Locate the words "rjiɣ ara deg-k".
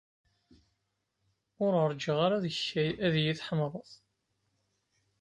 1.91-2.69